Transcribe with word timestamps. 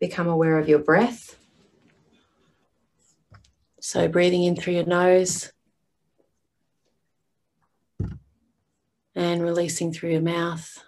become 0.00 0.28
aware 0.28 0.58
of 0.58 0.68
your 0.68 0.78
breath. 0.78 1.36
So, 3.80 4.08
breathing 4.08 4.44
in 4.44 4.56
through 4.56 4.74
your 4.74 4.86
nose 4.86 5.52
and 9.14 9.42
releasing 9.42 9.92
through 9.92 10.10
your 10.10 10.20
mouth. 10.20 10.84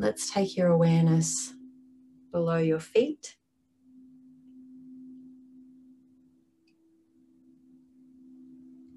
Let's 0.00 0.30
take 0.30 0.56
your 0.56 0.68
awareness 0.68 1.52
below 2.32 2.56
your 2.56 2.80
feet. 2.80 3.36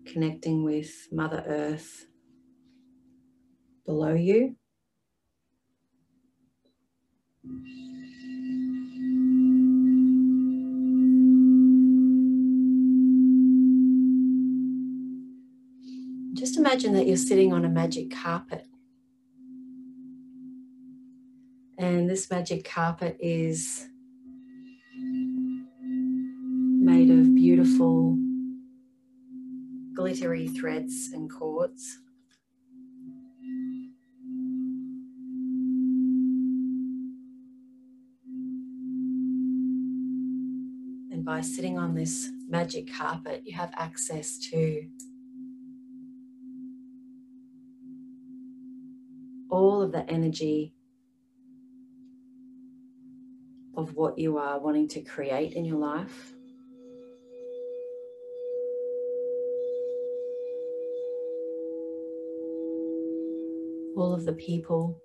Connecting 0.06 0.64
with 0.64 1.10
Mother 1.12 1.44
Earth 1.46 2.06
below 3.86 4.14
you. 4.14 4.56
Just 16.34 16.56
imagine 16.56 16.94
that 16.94 17.08
you're 17.08 17.18
sitting 17.18 17.52
on 17.52 17.66
a 17.66 17.70
magic 17.70 18.10
carpet. 18.10 18.68
And 21.94 22.10
this 22.10 22.32
magic 22.32 22.68
carpet 22.68 23.18
is 23.20 23.88
made 24.98 27.12
of 27.12 27.36
beautiful 27.36 28.18
glittery 29.94 30.48
threads 30.48 31.12
and 31.14 31.30
cords. 31.30 32.00
And 41.12 41.24
by 41.24 41.42
sitting 41.42 41.78
on 41.78 41.94
this 41.94 42.32
magic 42.50 42.92
carpet, 42.92 43.44
you 43.46 43.54
have 43.54 43.70
access 43.76 44.40
to 44.50 44.88
all 49.52 49.84
of 49.84 49.92
the 49.92 50.10
energy 50.10 50.74
of 53.76 53.96
what 53.96 54.18
you 54.18 54.38
are 54.38 54.60
wanting 54.60 54.88
to 54.88 55.02
create 55.02 55.54
in 55.54 55.66
your 55.66 55.78
life. 55.78 56.34
All 63.96 64.14
of 64.14 64.26
the 64.26 64.34
people 64.34 65.02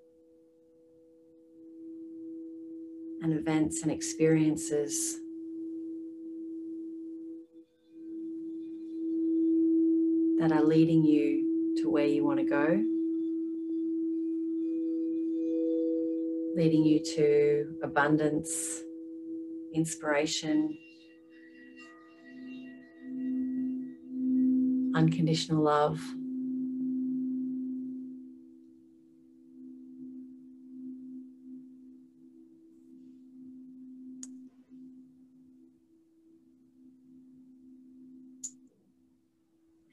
and 3.22 3.32
events 3.32 3.82
and 3.82 3.90
experiences 3.90 5.18
that 10.38 10.52
are 10.52 10.62
leading 10.62 11.04
you 11.04 11.74
to 11.78 11.90
where 11.90 12.06
you 12.06 12.24
want 12.24 12.38
to 12.38 12.44
go. 12.44 12.97
Leading 16.58 16.84
you 16.84 16.98
to 16.98 17.78
abundance, 17.84 18.82
inspiration, 19.72 20.76
unconditional 24.96 25.62
love. 25.62 26.00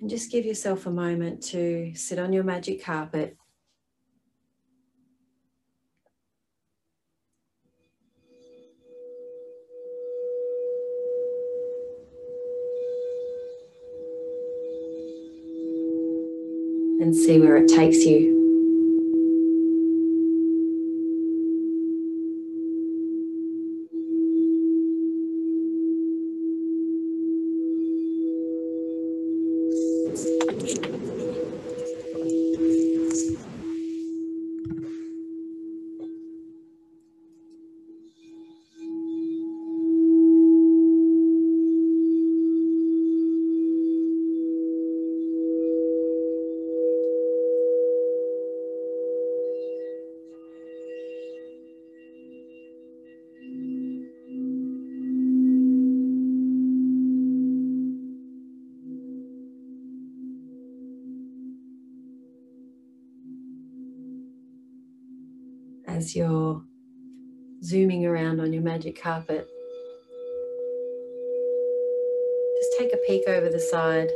And 0.01 0.09
just 0.09 0.31
give 0.31 0.45
yourself 0.45 0.87
a 0.87 0.91
moment 0.91 1.43
to 1.43 1.91
sit 1.93 2.17
on 2.17 2.33
your 2.33 2.43
magic 2.43 2.83
carpet 2.83 3.37
and 17.05 17.15
see 17.15 17.39
where 17.39 17.55
it 17.57 17.67
takes 17.67 18.03
you. 18.03 18.35
As 65.95 66.13
you're 66.13 66.61
zooming 67.63 68.05
around 68.05 68.41
on 68.41 68.51
your 68.51 68.61
magic 68.61 69.01
carpet, 69.01 69.47
just 72.57 72.77
take 72.77 72.93
a 72.93 72.97
peek 73.07 73.23
over 73.29 73.49
the 73.49 73.59
side. 73.59 74.09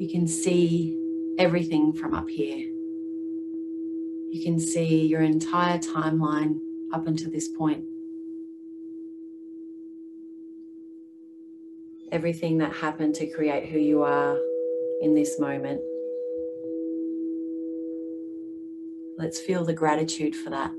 You 0.00 0.08
can 0.10 0.26
see 0.26 0.98
everything 1.38 1.92
from 1.92 2.14
up 2.14 2.28
here. 2.28 2.56
You 4.30 4.40
can 4.42 4.58
see 4.58 5.06
your 5.06 5.20
entire 5.20 5.78
timeline 5.78 6.58
up 6.94 7.06
until 7.06 7.30
this 7.30 7.48
point. 7.48 7.84
Everything 12.12 12.56
that 12.58 12.72
happened 12.72 13.14
to 13.16 13.26
create 13.26 13.68
who 13.68 13.78
you 13.78 14.02
are 14.04 14.38
in 15.02 15.14
this 15.14 15.38
moment. 15.38 15.82
Let's 19.18 19.40
feel 19.40 19.64
the 19.64 19.72
gratitude 19.72 20.36
for 20.36 20.50
that. 20.50 20.70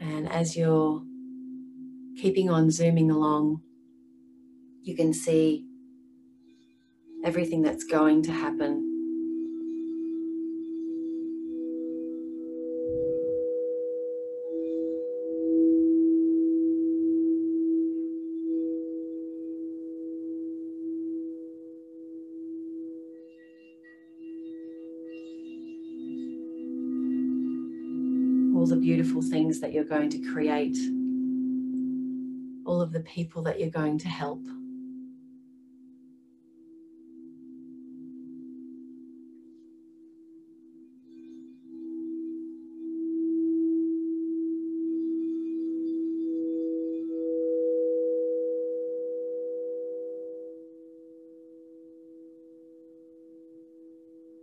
And 0.00 0.28
as 0.30 0.56
you're 0.56 1.02
keeping 2.16 2.48
on 2.48 2.70
zooming 2.70 3.10
along, 3.10 3.60
you 4.82 4.96
can 4.96 5.12
see 5.12 5.66
everything 7.24 7.62
that's 7.62 7.84
going 7.84 8.22
to 8.22 8.32
happen 8.32 8.91
the 28.72 28.78
beautiful 28.78 29.20
things 29.20 29.60
that 29.60 29.70
you're 29.70 29.84
going 29.84 30.08
to 30.08 30.18
create, 30.32 30.78
all 32.64 32.80
of 32.80 32.90
the 32.90 33.00
people 33.00 33.42
that 33.42 33.60
you're 33.60 33.68
going 33.68 33.98
to 33.98 34.08
help. 34.08 34.42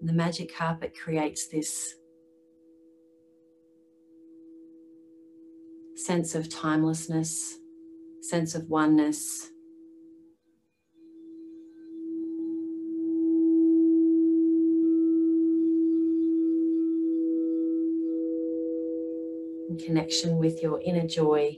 the 0.02 0.14
magic 0.14 0.56
carpet 0.56 0.98
creates 0.98 1.48
this 1.48 1.99
sense 6.10 6.34
of 6.34 6.50
timelessness, 6.50 7.60
sense 8.22 8.56
of 8.56 8.68
oneness. 8.68 9.52
connection 19.86 20.38
with 20.38 20.62
your 20.64 20.82
inner 20.84 21.08
joy 21.08 21.56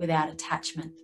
without 0.00 0.30
attachment. 0.30 1.03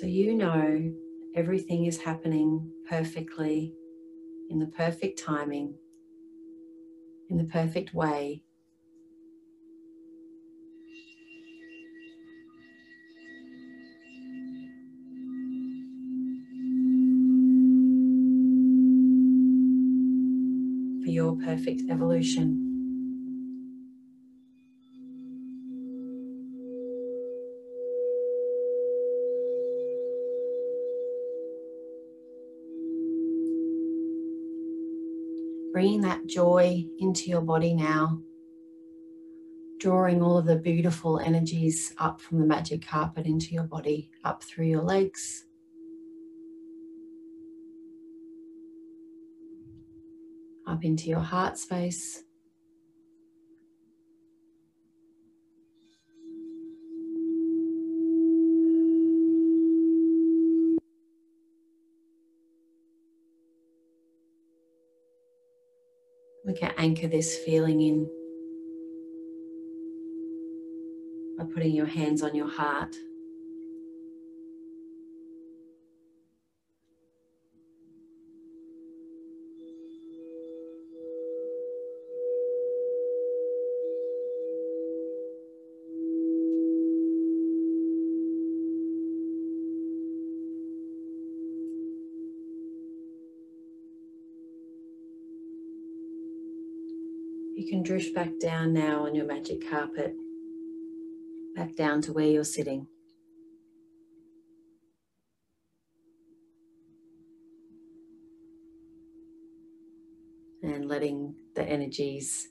So 0.00 0.06
you 0.06 0.34
know 0.34 0.94
everything 1.36 1.84
is 1.84 1.98
happening 1.98 2.72
perfectly, 2.88 3.74
in 4.48 4.58
the 4.58 4.64
perfect 4.64 5.22
timing, 5.22 5.74
in 7.28 7.36
the 7.36 7.44
perfect 7.44 7.92
way. 7.92 8.42
For 21.04 21.10
your 21.10 21.36
perfect 21.36 21.82
evolution. 21.90 22.69
Bringing 35.80 36.02
that 36.02 36.26
joy 36.26 36.84
into 36.98 37.30
your 37.30 37.40
body 37.40 37.72
now, 37.72 38.20
drawing 39.78 40.22
all 40.22 40.36
of 40.36 40.44
the 40.44 40.56
beautiful 40.56 41.18
energies 41.18 41.94
up 41.96 42.20
from 42.20 42.38
the 42.38 42.44
magic 42.44 42.86
carpet 42.86 43.24
into 43.24 43.54
your 43.54 43.64
body, 43.64 44.10
up 44.22 44.42
through 44.42 44.66
your 44.66 44.82
legs. 44.82 45.46
Up 50.66 50.84
into 50.84 51.08
your 51.08 51.20
heart 51.20 51.56
space. 51.56 52.24
We 66.50 66.56
can 66.56 66.74
anchor 66.78 67.06
this 67.06 67.38
feeling 67.38 67.80
in 67.80 68.10
by 71.38 71.44
putting 71.44 71.72
your 71.72 71.86
hands 71.86 72.24
on 72.24 72.34
your 72.34 72.48
heart. 72.48 72.98
You 97.60 97.68
can 97.68 97.82
drift 97.82 98.14
back 98.14 98.30
down 98.40 98.72
now 98.72 99.04
on 99.04 99.14
your 99.14 99.26
magic 99.26 99.68
carpet, 99.68 100.14
back 101.54 101.76
down 101.76 102.00
to 102.00 102.12
where 102.14 102.24
you're 102.24 102.42
sitting. 102.42 102.86
And 110.62 110.88
letting 110.88 111.34
the 111.54 111.62
energies 111.62 112.48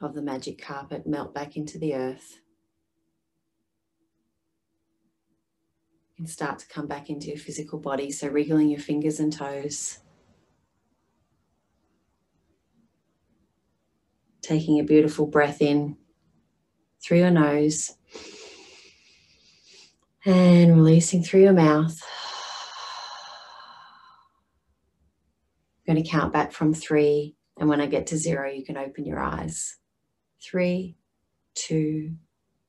of 0.00 0.14
the 0.14 0.22
magic 0.22 0.62
carpet 0.62 1.08
melt 1.08 1.34
back 1.34 1.56
into 1.56 1.76
the 1.76 1.96
earth. 1.96 2.38
You 6.06 6.18
can 6.18 6.26
start 6.28 6.60
to 6.60 6.68
come 6.68 6.86
back 6.86 7.10
into 7.10 7.26
your 7.26 7.38
physical 7.38 7.80
body, 7.80 8.12
so 8.12 8.28
wriggling 8.28 8.68
your 8.68 8.78
fingers 8.78 9.18
and 9.18 9.32
toes. 9.32 9.98
Taking 14.42 14.80
a 14.80 14.84
beautiful 14.84 15.26
breath 15.26 15.62
in 15.62 15.96
through 17.02 17.18
your 17.18 17.30
nose 17.30 17.96
and 20.24 20.76
releasing 20.76 21.22
through 21.22 21.42
your 21.42 21.52
mouth. 21.52 22.00
I'm 25.88 25.94
going 25.94 26.04
to 26.04 26.08
count 26.08 26.32
back 26.32 26.52
from 26.52 26.74
three, 26.74 27.36
and 27.58 27.68
when 27.68 27.80
I 27.80 27.86
get 27.86 28.08
to 28.08 28.16
zero, 28.16 28.50
you 28.50 28.64
can 28.64 28.76
open 28.76 29.04
your 29.04 29.20
eyes. 29.20 29.78
Three, 30.40 30.96
two, 31.54 32.16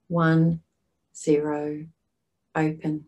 one, 0.07 0.61
zero, 1.15 1.85
open. 2.55 3.05